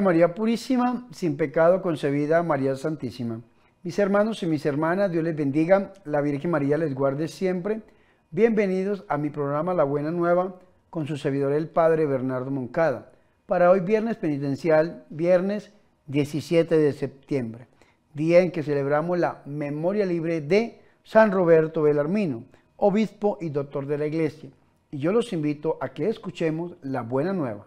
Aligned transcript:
María 0.00 0.34
Purísima, 0.34 1.06
sin 1.12 1.36
pecado 1.36 1.82
concebida, 1.82 2.42
María 2.42 2.76
Santísima. 2.76 3.40
Mis 3.82 3.98
hermanos 3.98 4.42
y 4.42 4.46
mis 4.46 4.64
hermanas, 4.66 5.10
Dios 5.10 5.24
les 5.24 5.36
bendiga, 5.36 5.92
la 6.04 6.20
Virgen 6.20 6.50
María 6.50 6.78
les 6.78 6.94
guarde 6.94 7.28
siempre. 7.28 7.82
Bienvenidos 8.30 9.04
a 9.08 9.18
mi 9.18 9.30
programa 9.30 9.74
La 9.74 9.84
Buena 9.84 10.10
Nueva 10.10 10.56
con 10.90 11.06
su 11.06 11.16
servidor 11.16 11.52
el 11.52 11.68
Padre 11.68 12.06
Bernardo 12.06 12.50
Moncada. 12.50 13.12
Para 13.46 13.70
hoy 13.70 13.80
viernes 13.80 14.16
penitencial, 14.16 15.04
viernes 15.10 15.72
17 16.06 16.76
de 16.76 16.92
septiembre, 16.92 17.66
día 18.14 18.40
en 18.40 18.50
que 18.50 18.62
celebramos 18.62 19.18
la 19.18 19.42
memoria 19.46 20.06
libre 20.06 20.40
de 20.40 20.80
San 21.04 21.32
Roberto 21.32 21.82
Belarmino, 21.82 22.44
obispo 22.76 23.38
y 23.40 23.48
doctor 23.48 23.86
de 23.86 23.98
la 23.98 24.06
Iglesia. 24.06 24.50
Y 24.90 24.98
yo 24.98 25.12
los 25.12 25.32
invito 25.32 25.78
a 25.80 25.90
que 25.90 26.08
escuchemos 26.08 26.76
la 26.82 27.02
Buena 27.02 27.32
Nueva. 27.32 27.66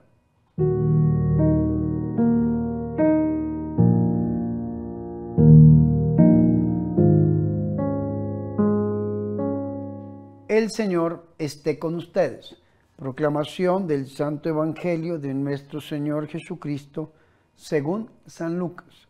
Señor 10.71 11.25
esté 11.37 11.77
con 11.77 11.95
ustedes. 11.95 12.55
Proclamación 12.95 13.87
del 13.87 14.07
Santo 14.07 14.47
Evangelio 14.47 15.19
de 15.19 15.33
nuestro 15.33 15.81
Señor 15.81 16.27
Jesucristo 16.27 17.11
según 17.55 18.09
San 18.25 18.57
Lucas. 18.57 19.07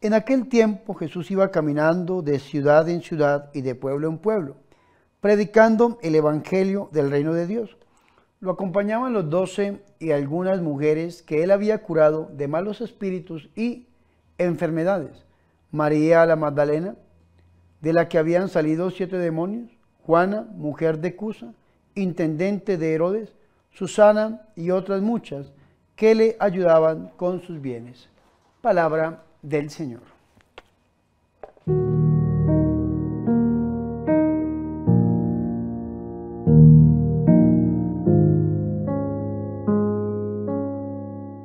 En 0.00 0.14
aquel 0.14 0.48
tiempo 0.48 0.94
Jesús 0.94 1.32
iba 1.32 1.50
caminando 1.50 2.22
de 2.22 2.38
ciudad 2.38 2.88
en 2.88 3.02
ciudad 3.02 3.50
y 3.52 3.62
de 3.62 3.74
pueblo 3.74 4.08
en 4.08 4.18
pueblo, 4.18 4.56
predicando 5.20 5.98
el 6.00 6.14
Evangelio 6.14 6.90
del 6.92 7.10
reino 7.10 7.34
de 7.34 7.48
Dios. 7.48 7.76
Lo 8.38 8.52
acompañaban 8.52 9.12
los 9.12 9.28
doce 9.28 9.82
y 9.98 10.12
algunas 10.12 10.60
mujeres 10.60 11.22
que 11.22 11.42
él 11.42 11.50
había 11.50 11.82
curado 11.82 12.30
de 12.32 12.46
malos 12.46 12.80
espíritus 12.80 13.50
y 13.56 13.88
enfermedades. 14.38 15.24
María 15.72 16.24
la 16.24 16.36
Magdalena, 16.36 16.94
de 17.80 17.92
la 17.92 18.08
que 18.08 18.18
habían 18.18 18.48
salido 18.48 18.90
siete 18.90 19.18
demonios, 19.18 19.73
Juana, 20.06 20.46
mujer 20.54 20.98
de 20.98 21.16
Cusa, 21.16 21.54
intendente 21.94 22.76
de 22.76 22.92
Herodes, 22.92 23.32
Susana 23.72 24.42
y 24.54 24.70
otras 24.70 25.00
muchas 25.00 25.46
que 25.96 26.14
le 26.14 26.36
ayudaban 26.38 27.10
con 27.16 27.40
sus 27.40 27.60
bienes. 27.60 28.08
Palabra 28.60 29.22
del 29.40 29.70
Señor. 29.70 30.02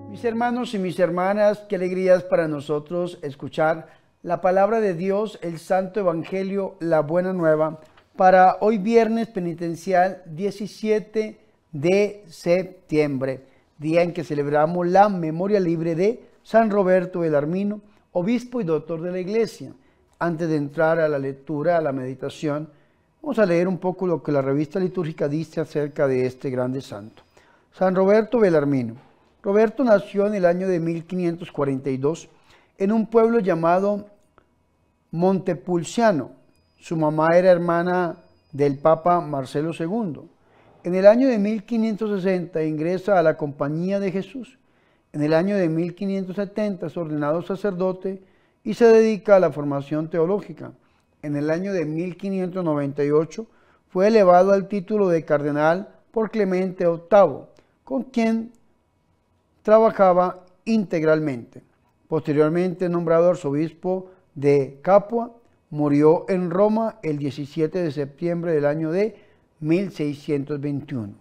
Mis 0.10 0.26
hermanos 0.26 0.74
y 0.74 0.80
mis 0.80 1.00
hermanas, 1.00 1.64
qué 1.70 1.78
alegrías 1.78 2.24
para 2.24 2.50
nosotros 2.50 3.20
escuchar 3.22 3.88
la 4.22 4.42
palabra 4.42 4.82
de 4.82 4.94
Dios, 4.94 5.40
el 5.42 5.60
Santo 5.60 6.02
Evangelio, 6.02 6.76
la 6.82 7.00
buena 7.00 7.32
nueva 7.32 7.80
para 8.20 8.58
hoy 8.60 8.80
viernes 8.80 9.30
penitencial 9.30 10.24
17 10.26 11.40
de 11.72 12.24
septiembre, 12.28 13.46
día 13.78 14.02
en 14.02 14.12
que 14.12 14.26
celebramos 14.26 14.86
la 14.88 15.08
memoria 15.08 15.62
libre 15.62 15.96
de 15.96 16.22
San 16.44 16.70
Roberto 16.70 17.22
Armino, 17.22 17.80
obispo 18.12 18.60
y 18.60 18.66
doctor 18.66 19.00
de 19.00 19.14
la 19.14 19.20
iglesia. 19.22 19.72
Antes 20.20 20.50
de 20.50 20.58
entrar 20.58 21.00
a 21.00 21.08
la 21.08 21.18
lectura, 21.18 21.78
a 21.78 21.82
la 21.82 21.94
meditación, 21.94 22.68
vamos 23.22 23.40
a 23.40 23.46
leer 23.46 23.70
un 23.70 23.78
poco 23.78 24.06
lo 24.06 24.22
que 24.22 24.34
la 24.34 24.42
revista 24.42 24.82
litúrgica 24.82 25.30
dice 25.30 25.62
acerca 25.62 26.06
de 26.06 26.26
este 26.26 26.50
grande 26.50 26.82
santo. 26.82 27.24
San 27.72 27.96
Roberto 27.96 28.38
Belarmino. 28.38 28.96
Roberto 29.42 29.86
nació 29.86 30.28
en 30.28 30.36
el 30.36 30.44
año 30.44 30.68
de 30.68 30.82
1542 30.82 32.28
en 32.80 32.92
un 32.92 33.08
pueblo 33.08 33.40
llamado 33.40 34.08
Montepulciano, 35.12 36.32
su 36.80 36.96
mamá 36.96 37.28
era 37.36 37.52
hermana 37.52 38.18
del 38.52 38.78
Papa 38.78 39.20
Marcelo 39.22 39.72
II. 39.78 40.22
En 40.84 40.96
el 40.96 41.06
año 41.06 41.28
de 41.28 41.38
1560 41.38 42.64
ingresa 42.64 43.20
a 43.20 43.24
la 43.24 43.38
Compañía 43.38 44.00
de 44.00 44.12
Jesús. 44.12 44.58
En 45.12 45.22
el 45.22 45.34
año 45.34 45.58
de 45.58 45.68
1570 45.68 46.88
es 46.88 46.98
ordenado 46.98 47.42
sacerdote 47.42 48.22
y 48.64 48.76
se 48.76 48.86
dedica 48.86 49.36
a 49.36 49.40
la 49.40 49.52
formación 49.52 50.10
teológica. 50.10 50.72
En 51.22 51.36
el 51.36 51.50
año 51.50 51.74
de 51.74 51.86
1598 51.86 53.46
fue 53.90 54.08
elevado 54.08 54.54
al 54.54 54.68
título 54.68 55.10
de 55.10 55.26
cardenal 55.26 55.90
por 56.12 56.32
Clemente 56.32 56.86
VIII, 56.88 57.46
con 57.84 58.04
quien 58.04 58.52
trabajaba 59.64 60.46
integralmente. 60.64 61.62
Posteriormente 62.08 62.88
nombrado 62.88 63.30
arzobispo 63.30 64.12
de 64.34 64.80
Capua 64.82 65.34
murió 65.70 66.26
en 66.30 66.50
Roma 66.50 66.98
el 67.04 67.18
17 67.18 67.82
de 67.82 67.92
septiembre 67.92 68.54
del 68.54 68.66
año 68.66 68.92
de 68.92 69.16
1621. 69.60 71.14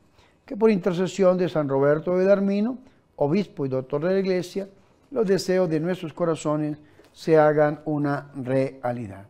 Que 0.47 0.56
por 0.56 0.70
intercesión 0.70 1.36
de 1.36 1.48
San 1.48 1.69
Roberto 1.69 2.16
de 2.16 2.25
Darmino, 2.25 2.78
obispo 3.16 3.66
y 3.66 3.69
doctor 3.69 4.04
de 4.04 4.14
la 4.14 4.20
Iglesia, 4.20 4.69
los 5.10 5.26
deseos 5.26 5.69
de 5.69 5.81
nuestros 5.81 6.12
corazones 6.12 6.78
se 7.12 7.37
hagan 7.38 7.81
una 7.84 8.31
realidad. 8.34 9.26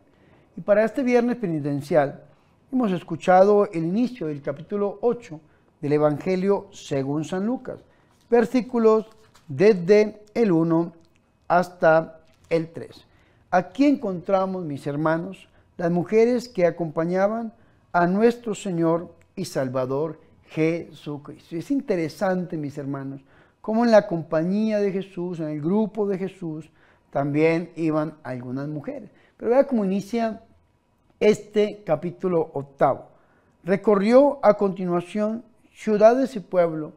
Y 0.57 0.61
para 0.61 0.85
este 0.85 1.03
viernes 1.03 1.37
penitencial 1.37 2.23
hemos 2.73 2.93
escuchado 2.93 3.69
el 3.73 3.85
inicio 3.85 4.27
del 4.27 4.43
capítulo 4.43 4.99
8 5.03 5.41
del 5.81 5.93
Evangelio 5.93 6.69
según 6.73 7.25
San 7.25 7.47
Lucas, 7.47 7.81
versículos 8.29 9.07
desde 9.47 10.21
el 10.35 10.53
1 10.53 10.93
hasta 11.49 12.21
el 12.51 12.69
3. 12.69 13.08
Aquí 13.51 13.87
encontramos, 13.87 14.65
mis 14.65 14.87
hermanos, 14.87 15.49
las 15.79 15.91
mujeres 15.91 16.49
que 16.49 16.67
acompañaban 16.67 17.53
a 17.93 18.07
nuestro 18.07 18.55
Señor 18.55 19.15
y 19.37 19.47
Salvador 19.47 20.21
Jesucristo. 20.49 21.57
Es 21.57 21.71
interesante, 21.71 22.57
mis 22.57 22.77
hermanos, 22.77 23.23
cómo 23.61 23.85
en 23.85 23.91
la 23.91 24.07
compañía 24.07 24.81
de 24.81 24.93
Jesús, 24.93 25.41
en 25.41 25.49
el 25.49 25.63
grupo 25.63 26.07
de 26.07 26.19
Jesús, 26.19 26.71
también 27.11 27.71
iban 27.77 28.19
algunas 28.23 28.69
mujeres. 28.69 29.11
Pero 29.37 29.51
vea 29.51 29.67
cómo 29.67 29.85
inicia 29.85 30.43
este 31.19 31.83
capítulo 31.87 32.51
octavo. 32.53 33.09
Recorrió 33.65 34.39
a 34.43 34.55
continuación 34.55 35.43
ciudades 35.73 36.37
y 36.37 36.41
pueblos, 36.41 36.93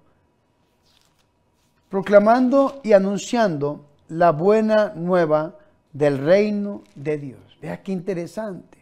proclamando 1.89 2.81
y 2.83 2.93
anunciando 2.93 3.85
la 4.09 4.31
buena 4.31 4.93
nueva 4.95 5.55
del 5.93 6.17
reino 6.17 6.83
de 6.95 7.17
Dios. 7.17 7.57
Vea 7.61 7.81
qué 7.81 7.91
interesante. 7.91 8.77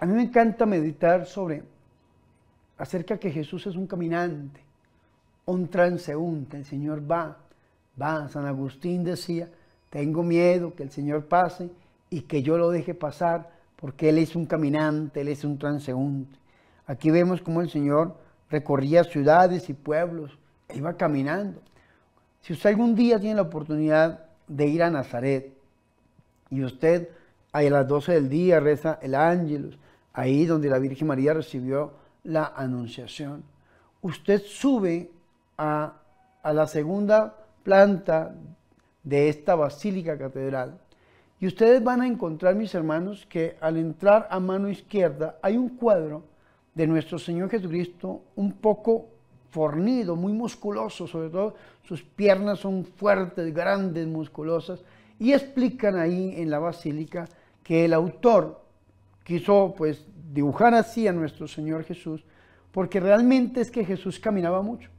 A 0.00 0.06
mí 0.06 0.14
me 0.14 0.22
encanta 0.22 0.66
meditar 0.66 1.26
sobre 1.26 1.62
acerca 2.78 3.18
que 3.18 3.30
Jesús 3.30 3.66
es 3.66 3.76
un 3.76 3.86
caminante, 3.86 4.60
un 5.46 5.68
transeúnte. 5.68 6.58
El 6.58 6.64
Señor 6.64 7.10
va, 7.10 7.38
va. 8.00 8.28
San 8.28 8.46
Agustín 8.46 9.04
decía, 9.04 9.48
tengo 9.90 10.22
miedo 10.22 10.74
que 10.74 10.82
el 10.82 10.90
Señor 10.90 11.26
pase 11.26 11.70
y 12.10 12.22
que 12.22 12.42
yo 12.42 12.58
lo 12.58 12.70
deje 12.70 12.94
pasar 12.94 13.50
porque 13.76 14.08
Él 14.08 14.18
es 14.18 14.34
un 14.36 14.46
caminante, 14.46 15.20
Él 15.20 15.28
es 15.28 15.44
un 15.44 15.58
transeúnte. 15.58 16.38
Aquí 16.86 17.10
vemos 17.10 17.40
cómo 17.40 17.60
el 17.60 17.70
Señor 17.70 18.16
recorría 18.50 19.04
ciudades 19.04 19.68
y 19.68 19.74
pueblos, 19.74 20.38
e 20.68 20.78
iba 20.78 20.96
caminando. 20.96 21.60
Si 22.40 22.52
usted 22.52 22.70
algún 22.70 22.94
día 22.94 23.18
tiene 23.18 23.36
la 23.36 23.42
oportunidad 23.42 24.26
de 24.46 24.66
ir 24.66 24.82
a 24.82 24.90
Nazaret, 24.90 25.55
y 26.50 26.62
usted 26.62 27.08
a 27.52 27.62
las 27.62 27.88
12 27.88 28.12
del 28.12 28.28
día 28.28 28.60
reza 28.60 28.98
el 29.02 29.14
ángelus, 29.14 29.78
ahí 30.12 30.46
donde 30.46 30.68
la 30.68 30.78
Virgen 30.78 31.08
María 31.08 31.34
recibió 31.34 31.92
la 32.24 32.52
anunciación. 32.56 33.44
Usted 34.02 34.42
sube 34.42 35.10
a, 35.56 35.94
a 36.42 36.52
la 36.52 36.66
segunda 36.66 37.34
planta 37.62 38.34
de 39.02 39.28
esta 39.28 39.54
basílica 39.54 40.18
catedral 40.18 40.78
y 41.38 41.46
ustedes 41.46 41.82
van 41.82 42.00
a 42.00 42.06
encontrar, 42.06 42.54
mis 42.54 42.74
hermanos, 42.74 43.26
que 43.28 43.56
al 43.60 43.76
entrar 43.76 44.26
a 44.30 44.40
mano 44.40 44.68
izquierda 44.68 45.38
hay 45.42 45.56
un 45.56 45.70
cuadro 45.70 46.24
de 46.74 46.86
nuestro 46.86 47.18
Señor 47.18 47.50
Jesucristo 47.50 48.22
un 48.36 48.52
poco 48.52 49.08
fornido, 49.50 50.16
muy 50.16 50.32
musculoso, 50.32 51.06
sobre 51.06 51.30
todo 51.30 51.54
sus 51.82 52.02
piernas 52.02 52.58
son 52.58 52.84
fuertes, 52.84 53.54
grandes, 53.54 54.06
musculosas, 54.06 54.82
y 55.18 55.32
explican 55.32 55.96
ahí 55.96 56.34
en 56.36 56.50
la 56.50 56.58
basílica 56.58 57.26
que 57.62 57.84
el 57.84 57.94
autor 57.94 58.62
quiso 59.24 59.74
pues 59.76 60.06
dibujar 60.32 60.74
así 60.74 61.08
a 61.08 61.12
nuestro 61.12 61.48
Señor 61.48 61.84
Jesús, 61.84 62.24
porque 62.70 63.00
realmente 63.00 63.60
es 63.60 63.70
que 63.70 63.84
Jesús 63.84 64.20
caminaba 64.20 64.62
mucho. 64.62 64.90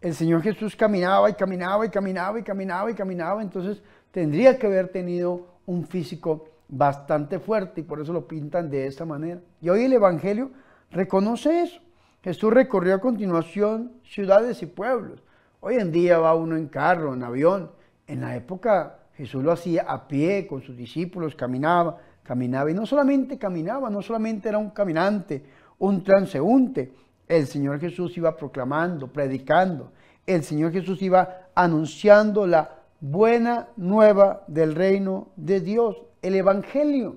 El 0.00 0.14
Señor 0.14 0.42
Jesús 0.42 0.76
caminaba 0.76 1.30
y 1.30 1.34
caminaba 1.34 1.86
y 1.86 1.88
caminaba 1.88 2.38
y 2.38 2.42
caminaba 2.42 2.90
y 2.90 2.94
caminaba, 2.94 3.42
entonces 3.42 3.82
tendría 4.10 4.58
que 4.58 4.66
haber 4.66 4.88
tenido 4.88 5.46
un 5.66 5.86
físico 5.86 6.48
bastante 6.68 7.38
fuerte 7.38 7.80
y 7.80 7.84
por 7.84 8.00
eso 8.00 8.12
lo 8.12 8.26
pintan 8.26 8.68
de 8.68 8.86
esa 8.86 9.04
manera. 9.04 9.40
Y 9.60 9.68
hoy 9.68 9.84
el 9.84 9.92
Evangelio 9.92 10.50
reconoce 10.90 11.62
eso. 11.62 11.80
Jesús 12.22 12.52
recorrió 12.52 12.94
a 12.94 13.00
continuación 13.00 13.92
ciudades 14.04 14.62
y 14.62 14.66
pueblos. 14.66 15.22
Hoy 15.60 15.76
en 15.76 15.92
día 15.92 16.18
va 16.18 16.34
uno 16.34 16.56
en 16.56 16.68
carro, 16.68 17.14
en 17.14 17.22
avión, 17.22 17.70
En 18.06 18.20
la 18.20 18.36
época 18.36 18.98
Jesús 19.16 19.42
lo 19.44 19.52
hacía 19.52 19.82
a 19.82 20.08
pie, 20.08 20.46
con 20.46 20.62
sus 20.62 20.76
discípulos, 20.76 21.34
caminaba, 21.34 21.98
caminaba. 22.22 22.70
Y 22.70 22.74
no 22.74 22.86
solamente 22.86 23.38
caminaba, 23.38 23.90
no 23.90 24.02
solamente 24.02 24.48
era 24.48 24.58
un 24.58 24.70
caminante, 24.70 25.44
un 25.78 26.02
transeúnte. 26.02 26.92
El 27.28 27.46
Señor 27.46 27.80
Jesús 27.80 28.16
iba 28.16 28.36
proclamando, 28.36 29.08
predicando. 29.08 29.92
El 30.26 30.42
Señor 30.42 30.72
Jesús 30.72 31.00
iba 31.02 31.48
anunciando 31.54 32.46
la 32.46 32.70
buena 33.00 33.68
nueva 33.76 34.42
del 34.46 34.74
reino 34.74 35.28
de 35.36 35.60
Dios, 35.60 35.96
el 36.22 36.34
Evangelio. 36.34 37.16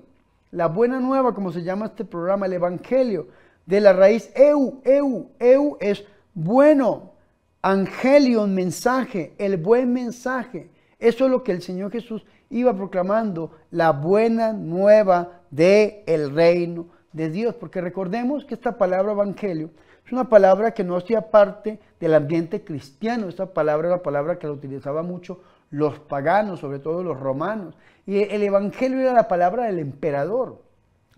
La 0.50 0.68
buena 0.68 1.00
nueva, 1.00 1.34
como 1.34 1.52
se 1.52 1.62
llama 1.62 1.86
este 1.86 2.04
programa, 2.04 2.46
el 2.46 2.54
Evangelio, 2.54 3.28
de 3.66 3.80
la 3.80 3.92
raíz 3.92 4.30
eu, 4.34 4.80
eu, 4.84 5.30
eu 5.38 5.76
es 5.80 6.02
bueno, 6.32 7.12
angelion, 7.60 8.54
mensaje, 8.54 9.34
el 9.36 9.58
buen 9.58 9.92
mensaje. 9.92 10.70
Eso 10.98 11.26
es 11.26 11.30
lo 11.30 11.44
que 11.44 11.52
el 11.52 11.62
Señor 11.62 11.92
Jesús 11.92 12.24
iba 12.50 12.74
proclamando, 12.74 13.52
la 13.70 13.92
buena 13.92 14.52
nueva 14.52 15.42
del 15.50 16.02
el 16.06 16.34
reino 16.34 16.86
de 17.12 17.30
Dios. 17.30 17.54
Porque 17.54 17.80
recordemos 17.80 18.44
que 18.44 18.54
esta 18.54 18.78
palabra 18.78 19.12
evangelio 19.12 19.70
es 20.04 20.12
una 20.12 20.28
palabra 20.28 20.72
que 20.72 20.84
no 20.84 20.96
hacía 20.96 21.30
parte 21.30 21.78
del 22.00 22.14
ambiente 22.14 22.64
cristiano. 22.64 23.28
Esta 23.28 23.46
palabra 23.52 23.88
era 23.88 23.96
la 23.98 24.02
palabra 24.02 24.38
que 24.38 24.46
la 24.46 24.54
utilizaba 24.54 25.02
mucho 25.02 25.40
los 25.70 25.98
paganos, 25.98 26.60
sobre 26.60 26.78
todo 26.78 27.02
los 27.02 27.20
romanos. 27.20 27.76
Y 28.06 28.22
el 28.22 28.42
evangelio 28.42 29.00
era 29.00 29.12
la 29.12 29.28
palabra 29.28 29.64
del 29.64 29.78
emperador, 29.78 30.62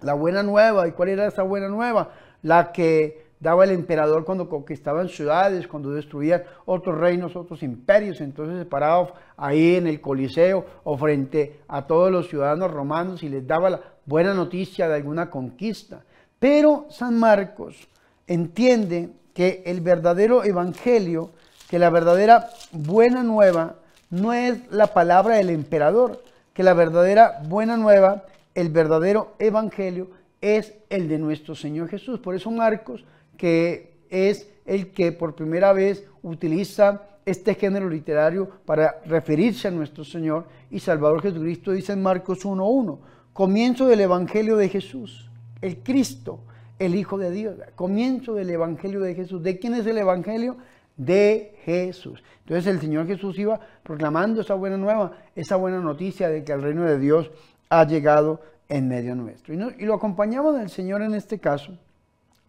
la 0.01 0.15
buena 0.15 0.43
nueva. 0.43 0.89
¿Y 0.89 0.93
cuál 0.93 1.11
era 1.11 1.27
esa 1.27 1.43
buena 1.43 1.69
nueva? 1.69 2.11
La 2.43 2.73
que 2.73 3.30
daba 3.41 3.65
el 3.65 3.71
emperador 3.71 4.25
cuando 4.25 4.49
conquistaban 4.49 5.09
ciudades, 5.09 5.67
cuando 5.67 5.91
destruían 5.91 6.45
otros 6.67 6.99
reinos, 6.99 7.35
otros 7.35 7.63
imperios. 7.63 8.21
Entonces 8.21 8.59
se 8.59 8.67
paraba 8.67 9.15
ahí 9.37 9.77
en 9.77 9.87
el 9.87 10.01
Coliseo 10.01 10.65
o 10.85 10.97
frente 10.97 11.61
a 11.67 11.87
todos 11.87 12.13
los 12.13 12.29
ciudadanos 12.29 12.71
romanos 12.71 13.23
y 13.23 13.29
les 13.31 13.47
daba 13.47 13.71
la 13.71 13.81
buena 14.05 14.35
noticia 14.35 14.89
de 14.89 14.95
alguna 14.95 15.31
conquista. 15.31 16.05
Pero 16.39 16.87
San 16.91 17.19
Marcos 17.19 17.89
entiende 18.27 19.11
que 19.35 19.63
el 19.65 19.81
verdadero 19.81 20.45
evangelio, 20.45 21.31
que 21.69 21.79
la 21.79 21.91
verdadera 21.91 22.51
buena 22.73 23.23
nueva, 23.23 23.77
no 24.11 24.33
es 24.33 24.71
la 24.71 24.89
palabra 24.89 25.37
del 25.37 25.51
emperador, 25.51 26.23
que 26.53 26.63
la 26.63 26.75
verdadera 26.75 27.41
buena 27.47 27.77
nueva, 27.77 28.25
el 28.55 28.69
verdadero 28.69 29.35
evangelio, 29.39 30.09
es 30.41 30.75
el 30.89 31.09
de 31.09 31.19
nuestro 31.19 31.55
Señor 31.55 31.89
Jesús. 31.89 32.19
Por 32.19 32.35
eso 32.35 32.51
Marcos, 32.51 33.05
que 33.41 33.95
es 34.11 34.51
el 34.67 34.93
que 34.93 35.13
por 35.13 35.35
primera 35.35 35.73
vez 35.73 36.05
utiliza 36.23 37.05
este 37.25 37.55
género 37.55 37.89
literario 37.89 38.51
para 38.67 39.01
referirse 39.07 39.69
a 39.69 39.71
nuestro 39.71 40.05
Señor 40.05 40.47
y 40.71 40.79
Salvador 40.79 41.23
Jesucristo, 41.23 41.73
dice 41.73 41.95
en 41.95 42.03
Marcos 42.03 42.45
1.1, 42.45 42.99
comienzo 43.33 43.87
del 43.87 44.01
Evangelio 44.01 44.59
de 44.59 44.69
Jesús, 44.69 45.31
el 45.63 45.79
Cristo, 45.79 46.41
el 46.79 46.95
Hijo 46.95 47.17
de 47.17 47.31
Dios, 47.31 47.57
comienzo 47.77 48.35
del 48.35 48.51
Evangelio 48.51 49.01
de 49.01 49.15
Jesús. 49.15 49.43
¿De 49.43 49.59
quién 49.59 49.73
es 49.73 49.87
el 49.87 49.97
Evangelio? 49.97 50.59
De 50.99 51.55
Jesús. 51.65 52.23
Entonces 52.41 52.67
el 52.67 52.79
Señor 52.79 53.07
Jesús 53.07 53.39
iba 53.39 53.59
proclamando 53.83 54.43
esa 54.43 54.53
buena 54.53 54.77
nueva, 54.77 55.13
esa 55.35 55.57
buena 55.57 55.81
noticia 55.81 56.29
de 56.29 56.45
que 56.45 56.53
el 56.53 56.61
reino 56.61 56.85
de 56.85 56.99
Dios 56.99 57.31
ha 57.71 57.87
llegado 57.87 58.43
en 58.69 58.87
medio 58.87 59.15
nuestro. 59.15 59.55
Y, 59.55 59.85
lo 59.87 59.95
acompañaban 59.95 60.61
el 60.61 60.69
Señor 60.69 61.01
en 61.01 61.15
este 61.15 61.39
caso, 61.39 61.79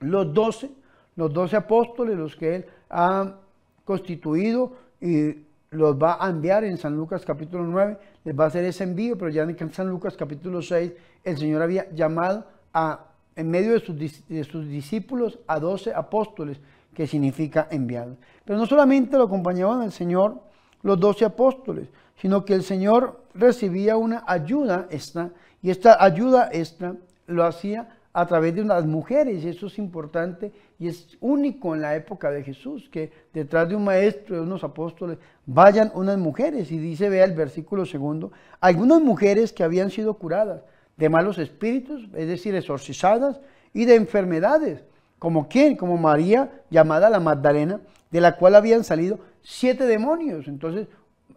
los 0.01 0.33
doce, 0.33 0.69
los 1.15 1.33
doce 1.33 1.55
apóstoles, 1.55 2.17
los 2.17 2.35
que 2.35 2.55
Él 2.55 2.65
ha 2.89 3.35
constituido 3.85 4.73
y 4.99 5.35
los 5.71 5.95
va 5.95 6.17
a 6.19 6.29
enviar 6.29 6.63
en 6.63 6.77
San 6.77 6.95
Lucas 6.95 7.23
capítulo 7.25 7.63
9, 7.63 7.97
les 8.25 8.37
va 8.37 8.45
a 8.45 8.47
hacer 8.47 8.65
ese 8.65 8.83
envío, 8.83 9.17
pero 9.17 9.31
ya 9.31 9.43
en 9.43 9.73
San 9.73 9.89
Lucas 9.89 10.15
capítulo 10.17 10.61
6 10.61 10.91
el 11.23 11.37
Señor 11.37 11.61
había 11.61 11.89
llamado 11.91 12.45
a, 12.73 13.05
en 13.35 13.49
medio 13.49 13.73
de 13.73 13.79
sus, 13.79 14.67
discípulos, 14.67 15.39
a 15.47 15.59
doce 15.59 15.93
apóstoles, 15.93 16.59
que 16.93 17.07
significa 17.07 17.67
enviados. 17.71 18.17
Pero 18.43 18.59
no 18.59 18.65
solamente 18.65 19.17
lo 19.17 19.23
acompañaban 19.23 19.83
el 19.83 19.91
Señor 19.93 20.41
los 20.83 20.99
doce 20.99 21.23
apóstoles, 21.23 21.87
sino 22.17 22.43
que 22.43 22.53
el 22.53 22.63
Señor 22.63 23.21
recibía 23.33 23.95
una 23.95 24.23
ayuda 24.27 24.87
extra 24.89 25.31
y 25.61 25.69
esta 25.69 26.03
ayuda 26.03 26.49
extra 26.51 26.95
lo 27.27 27.45
hacía 27.45 27.87
a 28.13 28.25
través 28.25 28.55
de 28.55 28.61
unas 28.61 28.85
mujeres, 28.85 29.43
y 29.43 29.47
eso 29.47 29.67
es 29.67 29.77
importante 29.77 30.51
y 30.81 30.87
es 30.87 31.15
único 31.21 31.75
en 31.75 31.81
la 31.83 31.95
época 31.95 32.31
de 32.31 32.43
Jesús, 32.43 32.89
que 32.89 33.11
detrás 33.35 33.69
de 33.69 33.75
un 33.75 33.83
maestro, 33.83 34.37
de 34.37 34.41
unos 34.41 34.63
apóstoles, 34.63 35.19
vayan 35.45 35.91
unas 35.93 36.17
mujeres. 36.17 36.71
Y 36.71 36.79
dice, 36.79 37.07
vea 37.07 37.23
el 37.23 37.33
versículo 37.33 37.85
segundo, 37.85 38.31
algunas 38.59 38.99
mujeres 38.99 39.53
que 39.53 39.63
habían 39.63 39.91
sido 39.91 40.15
curadas 40.15 40.63
de 40.97 41.07
malos 41.07 41.37
espíritus, 41.37 42.09
es 42.15 42.27
decir, 42.27 42.55
exorcizadas, 42.55 43.39
y 43.75 43.85
de 43.85 43.93
enfermedades, 43.93 44.83
como 45.19 45.47
quién, 45.47 45.75
como 45.75 45.97
María, 45.97 46.49
llamada 46.71 47.11
la 47.11 47.19
Magdalena, 47.19 47.79
de 48.09 48.21
la 48.21 48.35
cual 48.37 48.55
habían 48.55 48.83
salido 48.83 49.19
siete 49.43 49.85
demonios. 49.85 50.47
Entonces, 50.47 50.87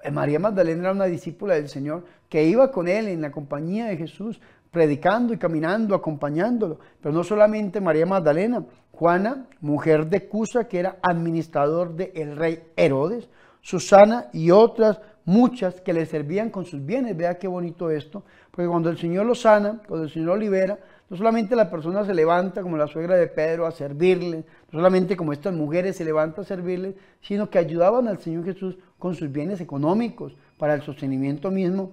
eh, 0.03 0.11
María 0.11 0.39
Magdalena 0.39 0.85
era 0.85 0.93
una 0.93 1.05
discípula 1.05 1.57
del 1.57 1.69
Señor 1.69 2.07
que 2.31 2.45
iba 2.45 2.73
con 2.73 2.89
él 2.89 3.09
en 3.09 3.21
la 3.21 3.31
compañía 3.31 3.89
de 3.89 3.99
Jesús, 3.99 4.41
predicando 4.75 5.33
y 5.33 5.39
caminando, 5.39 5.95
acompañándolo. 5.95 6.79
Pero 7.01 7.15
no 7.15 7.25
solamente 7.25 7.81
María 7.81 8.05
Magdalena, 8.05 8.67
Juana, 8.91 9.47
mujer 9.61 10.07
de 10.09 10.29
Cusa, 10.29 10.69
que 10.69 10.81
era 10.81 10.99
administrador 11.01 11.95
del 11.95 12.37
rey 12.37 12.63
Herodes, 12.77 13.31
Susana 13.63 14.27
y 14.33 14.51
otras 14.51 15.01
muchas 15.25 15.81
que 15.81 15.95
le 15.95 16.05
servían 16.05 16.51
con 16.51 16.67
sus 16.67 16.85
bienes. 16.85 17.17
Vea 17.17 17.39
qué 17.39 17.49
bonito 17.49 17.91
esto, 17.91 18.25
porque 18.51 18.69
cuando 18.69 18.91
el 18.91 18.99
Señor 18.99 19.25
lo 19.25 19.35
sana, 19.35 19.81
cuando 19.89 20.05
el 20.05 20.11
Señor 20.11 20.29
lo 20.29 20.37
libera, 20.37 20.79
no 21.09 21.17
solamente 21.17 21.57
la 21.57 21.71
persona 21.71 22.05
se 22.05 22.13
levanta 22.13 22.63
como 22.63 22.77
la 22.77 22.87
suegra 22.87 23.17
de 23.17 23.29
Pedro 23.29 23.67
a 23.67 23.71
servirle, 23.71 24.45
no 24.71 24.79
solamente 24.79 25.17
como 25.17 25.33
estas 25.33 25.55
mujeres 25.55 25.97
se 25.97 26.05
levantan 26.05 26.45
a 26.45 26.49
servirle, 26.49 26.97
sino 27.23 27.49
que 27.49 27.59
ayudaban 27.59 28.09
al 28.09 28.19
Señor 28.19 28.45
Jesús 28.45 28.77
con 28.99 29.15
sus 29.15 29.31
bienes 29.31 29.61
económicos 29.61 30.35
para 30.59 30.75
el 30.75 30.83
sostenimiento 30.83 31.51
mismo 31.51 31.93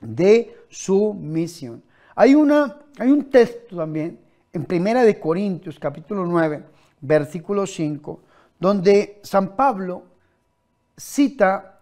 de 0.00 0.56
su 0.68 1.14
misión. 1.14 1.82
Hay, 2.20 2.34
una, 2.34 2.76
hay 2.98 3.12
un 3.12 3.30
texto 3.30 3.76
también 3.76 4.18
en 4.52 4.64
Primera 4.64 5.04
de 5.04 5.20
Corintios, 5.20 5.78
capítulo 5.78 6.26
9, 6.26 6.64
versículo 7.00 7.64
5, 7.64 8.20
donde 8.58 9.20
San 9.22 9.54
Pablo 9.54 10.02
cita 10.96 11.78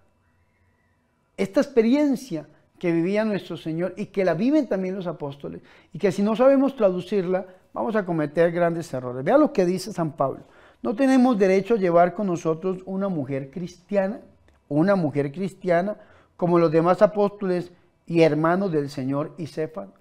esta 1.38 1.62
experiencia 1.62 2.46
que 2.78 2.92
vivía 2.92 3.24
nuestro 3.24 3.56
Señor 3.56 3.94
y 3.96 4.06
que 4.06 4.26
la 4.26 4.34
viven 4.34 4.66
también 4.66 4.94
los 4.94 5.06
apóstoles 5.06 5.62
y 5.94 5.98
que 5.98 6.12
si 6.12 6.22
no 6.22 6.36
sabemos 6.36 6.76
traducirla 6.76 7.46
vamos 7.72 7.96
a 7.96 8.04
cometer 8.04 8.52
grandes 8.52 8.92
errores. 8.92 9.24
Vea 9.24 9.38
lo 9.38 9.54
que 9.54 9.64
dice 9.64 9.90
San 9.90 10.12
Pablo. 10.12 10.40
No 10.82 10.94
tenemos 10.94 11.38
derecho 11.38 11.76
a 11.76 11.78
llevar 11.78 12.12
con 12.12 12.26
nosotros 12.26 12.82
una 12.84 13.08
mujer 13.08 13.50
cristiana, 13.50 14.20
una 14.68 14.96
mujer 14.96 15.32
cristiana 15.32 15.96
como 16.36 16.58
los 16.58 16.70
demás 16.70 17.00
apóstoles 17.00 17.72
y 18.06 18.22
hermanos 18.22 18.70
del 18.70 18.88
Señor 18.88 19.34
y 19.36 19.48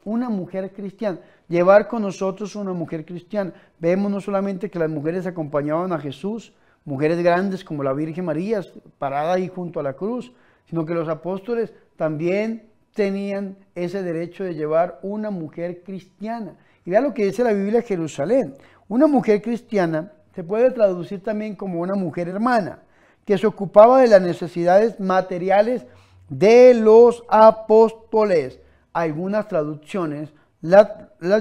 una 0.03 0.29
mujer 0.29 0.71
cristiana, 0.71 1.19
llevar 1.47 1.87
con 1.87 2.03
nosotros 2.03 2.55
una 2.55 2.71
mujer 2.71 3.03
cristiana. 3.03 3.51
Vemos 3.79 4.11
no 4.11 4.21
solamente 4.21 4.69
que 4.69 4.77
las 4.77 4.89
mujeres 4.89 5.25
acompañaban 5.25 5.91
a 5.91 5.99
Jesús, 5.99 6.53
mujeres 6.85 7.21
grandes 7.23 7.63
como 7.63 7.83
la 7.83 7.93
Virgen 7.93 8.25
María, 8.25 8.61
parada 8.99 9.33
ahí 9.33 9.47
junto 9.47 9.79
a 9.79 9.83
la 9.83 9.93
cruz, 9.93 10.31
sino 10.69 10.85
que 10.85 10.93
los 10.93 11.09
apóstoles 11.09 11.73
también 11.95 12.69
tenían 12.93 13.57
ese 13.73 14.03
derecho 14.03 14.43
de 14.43 14.53
llevar 14.53 14.99
una 15.01 15.31
mujer 15.31 15.81
cristiana. 15.83 16.55
Y 16.85 16.91
vea 16.91 17.01
lo 17.01 17.13
que 17.13 17.25
dice 17.25 17.43
la 17.43 17.53
Biblia 17.53 17.81
de 17.81 17.87
Jerusalén. 17.87 18.53
Una 18.87 19.07
mujer 19.07 19.41
cristiana 19.41 20.11
se 20.35 20.43
puede 20.43 20.69
traducir 20.69 21.23
también 21.23 21.55
como 21.55 21.81
una 21.81 21.95
mujer 21.95 22.29
hermana, 22.29 22.79
que 23.25 23.37
se 23.37 23.47
ocupaba 23.47 24.01
de 24.01 24.07
las 24.07 24.21
necesidades 24.21 24.99
materiales 24.99 25.87
de 26.29 26.73
los 26.73 27.23
apóstoles. 27.29 28.59
Algunas 28.93 29.47
traducciones 29.47 30.29
las, 30.61 30.89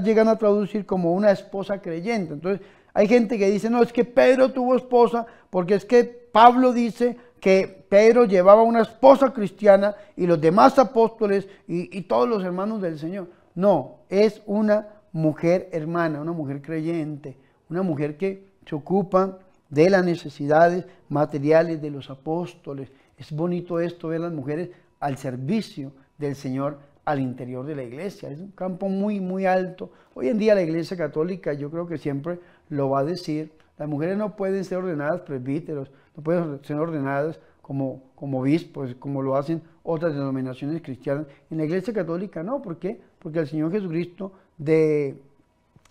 llegan 0.02 0.28
a 0.28 0.36
traducir 0.36 0.86
como 0.86 1.14
una 1.14 1.30
esposa 1.30 1.80
creyente. 1.80 2.34
Entonces, 2.34 2.66
hay 2.92 3.08
gente 3.08 3.38
que 3.38 3.50
dice, 3.50 3.70
no, 3.70 3.82
es 3.82 3.92
que 3.92 4.04
Pedro 4.04 4.52
tuvo 4.52 4.76
esposa, 4.76 5.26
porque 5.50 5.74
es 5.74 5.84
que 5.84 6.04
Pablo 6.04 6.72
dice 6.72 7.16
que 7.40 7.86
Pedro 7.88 8.24
llevaba 8.24 8.62
una 8.62 8.82
esposa 8.82 9.32
cristiana 9.32 9.94
y 10.16 10.26
los 10.26 10.40
demás 10.40 10.78
apóstoles 10.78 11.48
y 11.66 12.02
todos 12.02 12.28
los 12.28 12.42
hermanos 12.44 12.80
del 12.80 12.98
Señor. 12.98 13.28
No, 13.54 14.00
es 14.08 14.42
una 14.46 14.88
mujer 15.12 15.68
hermana, 15.72 16.20
una 16.20 16.32
mujer 16.32 16.60
creyente, 16.60 17.36
una 17.70 17.82
mujer 17.82 18.16
que 18.16 18.48
se 18.66 18.74
ocupa 18.74 19.38
de 19.70 19.90
las 19.90 20.04
necesidades 20.04 20.86
materiales 21.08 21.80
de 21.80 21.90
los 21.90 22.10
apóstoles. 22.10 22.90
Es 23.18 23.32
bonito 23.32 23.80
esto 23.80 24.08
ver 24.08 24.20
las 24.20 24.32
mujeres 24.32 24.70
al 25.00 25.16
servicio 25.16 25.92
del 26.18 26.34
Señor 26.34 26.78
al 27.04 27.20
interior 27.20 27.66
de 27.66 27.76
la 27.76 27.82
iglesia. 27.82 28.30
Es 28.30 28.40
un 28.40 28.50
campo 28.52 28.88
muy, 28.88 29.20
muy 29.20 29.46
alto. 29.46 29.90
Hoy 30.14 30.28
en 30.28 30.38
día 30.38 30.54
la 30.54 30.62
iglesia 30.62 30.96
católica 30.96 31.52
yo 31.52 31.70
creo 31.70 31.86
que 31.86 31.98
siempre 31.98 32.38
lo 32.68 32.90
va 32.90 33.00
a 33.00 33.04
decir. 33.04 33.52
Las 33.76 33.88
mujeres 33.88 34.16
no 34.16 34.36
pueden 34.36 34.64
ser 34.64 34.78
ordenadas 34.78 35.20
presbíteros, 35.22 35.90
no 36.16 36.22
pueden 36.22 36.64
ser 36.64 36.76
ordenadas 36.76 37.40
como, 37.60 38.02
como 38.14 38.40
obispos, 38.40 38.94
como 38.98 39.22
lo 39.22 39.36
hacen 39.36 39.62
otras 39.82 40.14
denominaciones 40.14 40.82
cristianas. 40.82 41.26
En 41.50 41.58
la 41.58 41.64
Iglesia 41.64 41.92
Católica 41.92 42.42
no, 42.42 42.62
¿por 42.62 42.78
qué? 42.78 43.00
Porque 43.18 43.40
el 43.40 43.48
Señor 43.48 43.72
Jesucristo 43.72 44.32
de, 44.58 45.16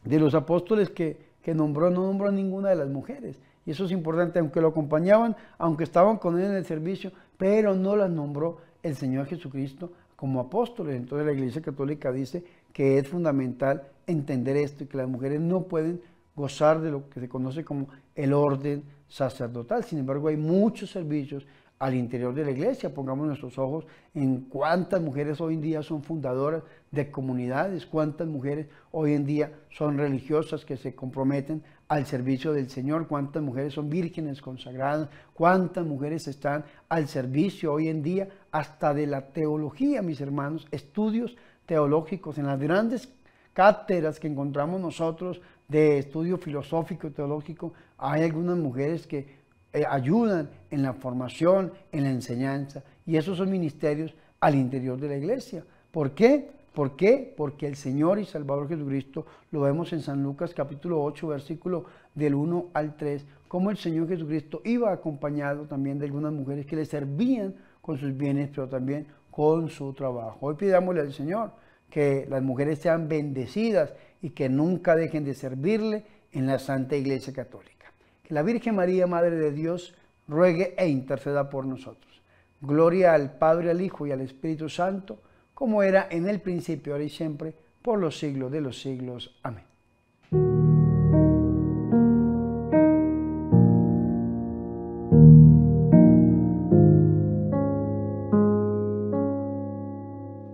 de 0.03 0.20
los 0.20 0.34
apóstoles 0.34 0.89
que, 0.89 1.18
que 1.42 1.53
nombró, 1.53 1.89
no 1.89 2.06
nombró 2.06 2.30
a 2.30 2.32
ninguna 2.32 2.70
de 2.70 2.75
las 2.75 2.89
mujeres. 2.89 3.39
Y 3.65 3.72
eso 3.72 3.86
es 3.86 3.91
importante, 3.91 4.39
aunque 4.39 4.62
lo 4.62 4.70
acompañaban, 4.70 5.36
aunque 5.58 5.84
estaban 5.84 6.17
con 6.17 6.38
él 6.38 6.46
en 6.46 6.55
el 6.55 6.65
servicio, 6.65 7.12
pero 7.38 7.75
no 7.75 7.96
las 7.96 8.10
nombró 8.10 8.58
el 8.82 8.96
Señor 8.96 9.25
Jesucristo 9.27 9.91
como 10.15 10.39
apóstoles. 10.39 10.96
Entonces 10.96 11.25
la 11.25 11.34
Iglesia 11.34 11.62
Católica 11.62 12.12
dice 12.12 12.43
que 12.72 12.98
es 12.98 13.08
fundamental 13.08 13.84
entender 14.08 14.58
esto 14.58 14.84
y 14.84 14.88
que 14.88 14.98
las 14.98 15.08
mujeres 15.08 15.39
no 15.39 15.63
pueden 15.63 16.01
gozar 16.36 16.82
de 16.82 16.91
lo 16.91 17.10
que 17.10 17.20
se 17.20 17.29
conoce 17.29 17.63
como 17.63 17.88
el 18.15 18.34
orden 18.34 18.84
sacerdotal. 19.08 19.84
Sin 19.84 20.00
embargo, 20.00 20.27
hay 20.27 20.38
muchos 20.38 20.91
servicios 20.91 21.46
al 21.84 21.96
interior 21.96 22.34
de 22.34 22.46
la 22.46 22.52
iglesia. 22.52 22.94
Pongamos 22.94 23.28
nuestros 23.28 23.58
ojos 23.58 23.86
en 24.13 24.44
cuántas 24.44 25.02
mujeres 25.02 25.42
hoy 25.42 25.56
en 25.56 25.62
día 25.62 25.84
son 25.84 26.02
fundadoras 26.02 26.63
de 26.92 27.12
comunidades, 27.12 27.86
cuántas 27.86 28.25
mujeres 28.25 28.68
hoy 28.92 29.13
en 29.13 29.25
día 29.25 29.52
son 29.70 29.98
religiosas 29.98 30.63
que 30.63 30.78
se 30.78 30.96
comprometen 30.96 31.62
al 31.90 32.06
servicio 32.06 32.54
del 32.54 32.70
Señor, 32.70 33.10
cuántas 33.10 33.44
mujeres 33.44 33.74
son 33.74 33.90
vírgenes 33.90 34.42
consagradas, 34.42 35.10
cuántas 35.34 35.86
mujeres 35.86 36.25
están 36.30 36.63
al 36.88 37.10
servicio 37.10 37.74
hoy 37.74 37.90
en 37.90 38.02
día 38.02 38.30
hasta 38.54 38.94
de 38.94 39.06
la 39.06 39.34
teología, 39.34 40.02
mis 40.02 40.22
hermanos, 40.22 40.66
estudios 40.72 41.36
teológicos 41.66 42.38
en 42.38 42.48
las 42.48 42.62
grandes 42.62 43.10
cátedras 43.52 44.22
que 44.22 44.28
encontramos 44.28 44.80
nosotros 44.80 45.42
de 45.68 45.98
estudio 45.98 46.38
filosófico 46.38 47.12
teológico, 47.12 47.74
hay 47.98 48.24
algunas 48.24 48.58
mujeres 48.58 49.06
que 49.06 49.43
eh, 49.74 49.84
ayudan 49.89 50.50
en 50.70 50.84
la 50.84 50.94
formación, 50.94 51.74
en 51.92 52.03
la 52.03 52.12
enseñanza, 52.12 52.84
y 53.06 53.18
esos 53.18 53.38
son 53.38 53.50
ministerios 53.50 54.13
al 54.39 54.56
interior 54.56 55.00
de 55.00 55.08
la 55.08 55.18
iglesia. 55.18 55.65
¿Por 55.92 56.12
qué? 56.12 56.50
¿Por 56.74 56.96
qué? 56.96 57.34
Porque 57.36 57.68
el 57.68 57.75
Señor 57.75 58.20
y 58.20 58.25
Salvador 58.25 58.68
Jesucristo, 58.68 59.25
lo 59.51 59.62
vemos 59.62 59.94
en 59.94 60.01
San 60.01 60.24
Lucas 60.24 60.53
capítulo 60.53 61.03
8, 61.03 61.27
versículo 61.27 61.86
del 62.15 62.34
1 62.36 62.70
al 62.74 62.96
3, 62.96 63.25
como 63.48 63.70
el 63.70 63.77
Señor 63.77 64.08
Jesucristo 64.08 64.62
iba 64.63 64.92
acompañado 64.92 65.65
también 65.65 66.00
de 66.00 66.06
algunas 66.06 66.34
mujeres 66.34 66.65
que 66.65 66.75
le 66.75 66.86
servían 66.86 67.56
con 67.82 67.98
sus 67.98 68.15
bienes, 68.15 68.50
pero 68.50 68.68
también 68.68 69.08
con 69.30 69.70
su 69.70 69.94
trabajo. 69.94 70.38
Hoy 70.42 70.56
pidámosle 70.56 71.01
al 71.01 71.13
Señor 71.13 71.51
que 71.89 72.25
las 72.30 72.42
mujeres 72.42 72.80
sean 72.80 73.08
bendecidas 73.08 73.94
y 74.22 74.32
que 74.32 74.50
nunca 74.50 74.96
dejen 74.96 75.25
de 75.25 75.34
servirle 75.34 76.06
en 76.32 76.48
la 76.48 76.58
Santa 76.58 76.96
Iglesia 76.96 77.34
Católica. 77.34 77.83
Que 78.24 78.34
la 78.34 78.42
Virgen 78.42 78.75
María, 78.75 79.06
Madre 79.06 79.36
de 79.36 79.51
Dios, 79.51 79.94
ruegue 80.30 80.74
e 80.77 80.88
interceda 80.88 81.50
por 81.50 81.65
nosotros. 81.65 82.22
Gloria 82.62 83.13
al 83.13 83.38
Padre, 83.38 83.70
al 83.70 83.82
Hijo 83.82 84.08
y 84.08 84.13
al 84.13 84.22
Espíritu 84.22 84.70
Santo, 84.70 85.20
como 85.53 85.84
era 85.84 86.08
en 86.10 86.30
el 86.30 86.39
principio, 86.39 86.94
ahora 86.94 87.03
y 87.03 87.10
siempre, 87.10 87.53
por 87.82 88.00
los 88.00 88.18
siglos 88.18 88.50
de 88.50 88.62
los 88.62 88.82
siglos. 88.82 89.38
Amén. 89.44 89.65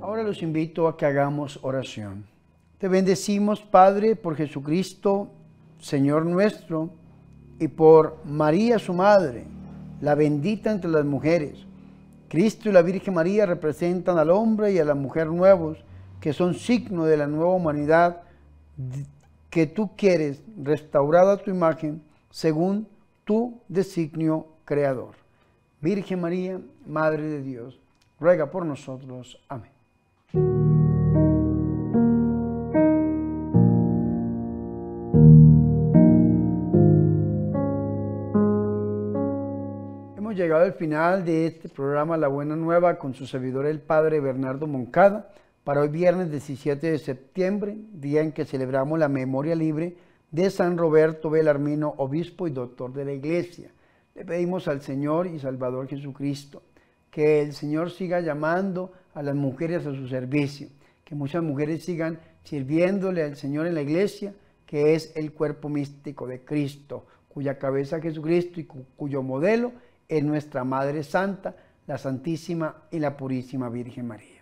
Ahora 0.02 0.24
los 0.24 0.42
invito 0.42 0.88
a 0.88 0.98
que 0.98 1.06
hagamos 1.06 1.60
oración. 1.62 2.26
Te 2.80 2.88
bendecimos, 2.88 3.62
Padre, 3.62 4.16
por 4.16 4.36
Jesucristo, 4.36 5.30
Señor 5.80 6.26
nuestro, 6.26 6.90
y 7.60 7.68
por 7.68 8.18
María, 8.26 8.80
su 8.80 8.94
Madre, 8.94 9.46
la 10.02 10.16
bendita 10.16 10.72
entre 10.72 10.90
las 10.90 11.06
mujeres. 11.06 11.66
Cristo 12.30 12.70
y 12.70 12.72
la 12.72 12.82
Virgen 12.82 13.14
María 13.14 13.46
representan 13.46 14.18
al 14.18 14.30
hombre 14.30 14.72
y 14.72 14.80
a 14.80 14.86
la 14.86 14.96
mujer 14.96 15.28
nuevos, 15.28 15.78
que 16.22 16.34
son 16.34 16.54
signo 16.54 17.06
de 17.06 17.18
la 17.18 17.28
nueva 17.28 17.54
humanidad 17.54 18.22
que 19.50 19.66
tú 19.66 19.92
quieres 19.96 20.42
restaurada 20.62 21.38
tu 21.38 21.50
imagen 21.50 22.02
según 22.30 22.88
tu 23.26 23.60
designio 23.68 24.48
creador. 24.66 25.16
Virgen 25.82 26.22
María, 26.22 26.60
Madre 26.86 27.24
de 27.24 27.42
Dios, 27.42 27.80
ruega 28.20 28.52
por 28.52 28.66
nosotros. 28.66 29.40
Amén. 29.48 29.79
Llegado 40.50 40.66
al 40.66 40.74
final 40.74 41.26
de 41.26 41.46
este 41.46 41.70
programa 41.70 42.18
La 42.18 42.28
Buena 42.28 42.56
Nueva 42.56 42.98
con 42.98 43.14
su 43.14 43.28
servidor 43.28 43.68
el 43.68 43.80
Padre 43.80 44.20
Bernardo 44.20 44.66
Moncada 44.66 45.32
para 45.64 45.82
hoy 45.82 45.90
viernes 45.90 46.32
17 46.32 46.90
de 46.90 46.98
septiembre, 46.98 47.78
día 47.92 48.22
en 48.22 48.32
que 48.32 48.46
celebramos 48.46 48.98
la 48.98 49.10
memoria 49.10 49.54
libre 49.54 49.96
de 50.32 50.50
San 50.50 50.76
Roberto 50.76 51.30
Belarmino, 51.30 51.94
obispo 51.98 52.48
y 52.48 52.52
doctor 52.52 52.92
de 52.94 53.06
la 53.06 53.14
Iglesia. 53.14 53.70
Le 54.16 54.26
pedimos 54.26 54.68
al 54.68 54.82
Señor 54.82 55.28
y 55.28 55.38
Salvador 55.38 55.88
Jesucristo 55.88 56.64
que 57.12 57.44
el 57.44 57.54
Señor 57.54 57.92
siga 57.92 58.20
llamando 58.20 58.92
a 59.14 59.22
las 59.22 59.36
mujeres 59.36 59.86
a 59.86 59.94
su 59.94 60.08
servicio, 60.08 60.70
que 61.06 61.14
muchas 61.14 61.44
mujeres 61.44 61.84
sigan 61.84 62.18
sirviéndole 62.44 63.22
al 63.22 63.36
Señor 63.36 63.68
en 63.68 63.76
la 63.76 63.84
Iglesia, 63.84 64.34
que 64.66 64.96
es 64.96 65.16
el 65.16 65.32
cuerpo 65.32 65.70
místico 65.70 66.26
de 66.26 66.44
Cristo, 66.44 67.06
cuya 67.28 67.60
cabeza 67.60 68.02
Jesucristo 68.02 68.60
y 68.60 68.64
cuyo 68.66 69.22
modelo 69.22 69.74
en 70.10 70.28
nuestra 70.28 70.64
Madre 70.64 71.04
Santa, 71.04 71.56
la 71.88 71.98
Santísima 71.98 72.84
y 72.92 73.00
la 73.00 73.16
Purísima 73.16 73.70
Virgen 73.70 74.08
María. 74.08 74.40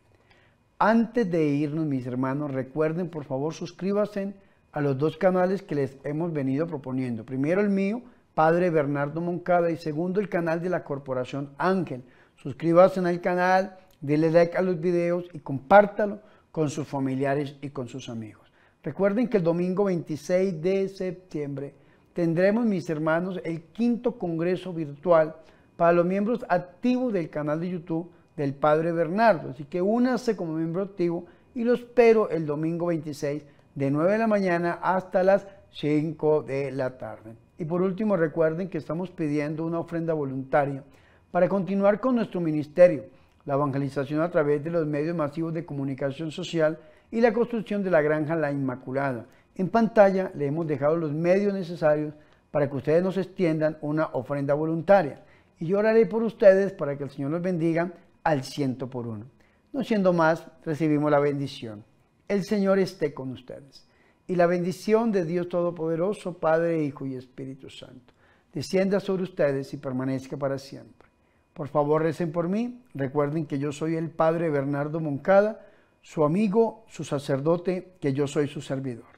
Antes 0.79 1.29
de 1.29 1.45
irnos, 1.45 1.86
mis 1.86 2.05
hermanos, 2.07 2.51
recuerden, 2.51 3.09
por 3.09 3.25
favor, 3.25 3.53
suscríbanse 3.53 4.33
a 4.71 4.81
los 4.81 4.97
dos 4.97 5.17
canales 5.17 5.62
que 5.62 5.75
les 5.75 5.97
hemos 6.03 6.31
venido 6.31 6.67
proponiendo. 6.67 7.25
Primero 7.25 7.62
el 7.62 7.69
mío, 7.69 8.01
Padre 8.33 8.69
Bernardo 8.69 9.19
Moncada, 9.19 9.71
y 9.71 9.77
segundo 9.77 10.19
el 10.19 10.29
canal 10.29 10.62
de 10.62 10.69
la 10.69 10.83
Corporación 10.83 11.50
Ángel. 11.57 12.03
Suscríbanse 12.36 13.00
al 13.00 13.21
canal, 13.21 13.77
denle 14.00 14.31
like 14.31 14.55
a 14.55 14.62
los 14.62 14.79
videos 14.79 15.25
y 15.33 15.39
compártalo 15.39 16.19
con 16.51 16.69
sus 16.69 16.88
familiares 16.88 17.55
y 17.62 17.69
con 17.69 17.88
sus 17.88 18.09
amigos. 18.09 18.51
Recuerden 18.83 19.27
que 19.27 19.38
el 19.38 19.43
domingo 19.43 19.86
26 19.86 20.62
de 20.62 20.88
septiembre 20.88 21.74
tendremos, 22.13 22.65
mis 22.65 22.89
hermanos, 22.89 23.39
el 23.43 23.63
quinto 23.63 24.17
Congreso 24.17 24.74
Virtual 24.74 25.36
para 25.77 25.93
los 25.93 26.05
miembros 26.05 26.43
activos 26.50 27.13
del 27.13 27.29
canal 27.29 27.62
de 27.62 27.69
YouTube 27.69 28.12
del 28.36 28.53
Padre 28.53 28.91
Bernardo. 28.91 29.51
Así 29.51 29.63
que 29.63 29.81
únase 29.81 30.36
como 30.36 30.53
miembro 30.53 30.81
activo 30.81 31.25
y 31.55 31.63
lo 31.63 31.74
espero 31.74 32.29
el 32.29 32.46
domingo 32.46 32.88
26 32.88 33.46
de 33.75 33.91
9 33.91 34.12
de 34.12 34.17
la 34.17 34.27
mañana 34.27 34.79
hasta 34.81 35.24
las 35.24 35.48
5 35.72 36.43
de 36.43 36.72
la 36.72 36.98
tarde. 36.98 37.36
Y 37.60 37.65
por 37.65 37.81
último 37.81 38.17
recuerden 38.17 38.69
que 38.69 38.79
estamos 38.79 39.12
pidiendo 39.12 39.65
una 39.65 39.79
ofrenda 39.79 40.13
voluntaria 40.13 40.84
para 41.31 41.48
continuar 41.48 42.00
con 42.00 42.15
nuestro 42.15 42.41
ministerio, 42.41 43.05
la 43.46 43.53
evangelización 43.53 44.22
a 44.22 44.29
través 44.29 44.63
de 44.63 44.72
los 44.72 44.86
medios 44.86 45.15
masivos 45.15 45.53
de 45.53 45.65
comunicación 45.65 46.31
social 46.31 46.79
y 47.12 47.22
la 47.22 47.34
construcción 47.34 47.84
de 47.84 47.91
la 47.91 48.01
granja 48.01 48.36
La 48.36 48.51
Inmaculada. 48.51 49.25
En 49.55 49.69
pantalla 49.69 50.31
le 50.36 50.48
hemos 50.48 50.67
dejado 50.67 50.96
los 50.96 51.13
medios 51.13 51.53
necesarios 51.53 52.13
para 52.51 52.69
que 52.69 52.75
ustedes 52.75 53.03
nos 53.03 53.17
extiendan 53.17 53.77
una 53.81 54.07
ofrenda 54.07 54.53
voluntaria 54.53 55.22
y 55.59 55.67
yo 55.67 55.79
oraré 55.79 56.05
por 56.05 56.23
ustedes 56.23 56.73
para 56.73 56.97
que 56.97 57.03
el 57.03 57.09
Señor 57.09 57.31
los 57.31 57.41
bendiga 57.41 57.93
al 58.23 58.43
ciento 58.43 58.89
por 58.89 59.07
uno. 59.07 59.25
No 59.73 59.83
siendo 59.83 60.13
más, 60.13 60.45
recibimos 60.63 61.11
la 61.11 61.19
bendición. 61.19 61.83
El 62.27 62.43
Señor 62.43 62.79
esté 62.79 63.13
con 63.13 63.31
ustedes. 63.31 63.87
Y 64.27 64.35
la 64.35 64.45
bendición 64.45 65.11
de 65.11 65.23
Dios 65.23 65.47
Todopoderoso, 65.47 66.37
Padre, 66.37 66.83
Hijo 66.83 67.05
y 67.05 67.15
Espíritu 67.15 67.69
Santo, 67.69 68.13
descienda 68.53 68.99
sobre 68.99 69.23
ustedes 69.23 69.73
y 69.73 69.77
permanezca 69.77 70.35
para 70.35 70.57
siempre. 70.57 71.07
Por 71.53 71.69
favor, 71.69 72.03
recen 72.03 72.31
por 72.31 72.49
mí. 72.49 72.83
Recuerden 72.93 73.45
que 73.45 73.57
yo 73.57 73.71
soy 73.71 73.95
el 73.95 74.09
Padre 74.09 74.49
Bernardo 74.49 74.99
Moncada, 74.99 75.65
su 76.01 76.23
amigo, 76.23 76.85
su 76.87 77.03
sacerdote, 77.03 77.93
que 77.99 78.13
yo 78.13 78.27
soy 78.27 78.47
su 78.47 78.61
servidor. 78.61 79.16